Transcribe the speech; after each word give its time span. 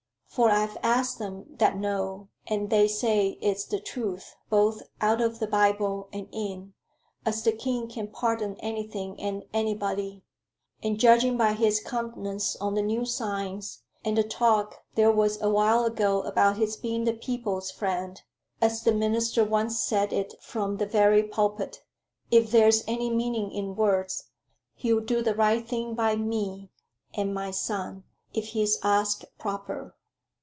For 0.33 0.49
I've 0.49 0.77
asked 0.81 1.19
them 1.19 1.43
that 1.59 1.75
know, 1.77 2.29
and 2.47 2.69
they 2.69 2.87
say 2.87 3.37
it's 3.41 3.65
the 3.65 3.81
truth, 3.81 4.37
both 4.49 4.81
out 5.01 5.19
of 5.19 5.39
the 5.39 5.45
Bible, 5.45 6.07
and 6.13 6.29
in, 6.31 6.73
as 7.25 7.43
the 7.43 7.51
king 7.51 7.89
can 7.89 8.07
pardon 8.07 8.55
anything 8.61 9.19
and 9.19 9.43
anybody. 9.53 10.23
And 10.81 10.97
judging 10.97 11.35
by 11.35 11.51
his 11.51 11.81
countenance 11.81 12.55
on 12.61 12.75
the 12.75 12.81
new 12.81 13.03
signs, 13.03 13.83
and 14.05 14.17
the 14.17 14.23
talk 14.23 14.85
there 14.95 15.11
was 15.11 15.41
a 15.41 15.49
while 15.49 15.83
ago 15.83 16.21
about 16.21 16.55
his 16.55 16.77
being 16.77 17.03
the 17.03 17.11
people's 17.13 17.69
friend, 17.69 18.21
as 18.61 18.83
the 18.85 18.93
minister 18.93 19.43
once 19.43 19.81
said 19.81 20.13
it 20.13 20.35
from 20.41 20.77
the 20.77 20.85
very 20.85 21.23
pulpit 21.23 21.83
if 22.31 22.51
there's 22.51 22.85
any 22.87 23.09
meaning 23.09 23.51
in 23.51 23.75
words, 23.75 24.29
he'll 24.75 25.01
do 25.01 25.21
the 25.21 25.35
right 25.35 25.67
thing 25.67 25.93
by 25.93 26.15
me 26.15 26.71
and 27.13 27.33
my 27.33 27.51
son, 27.51 28.05
if 28.33 28.45
he's 28.51 28.79
asked 28.81 29.25
proper." 29.37 29.93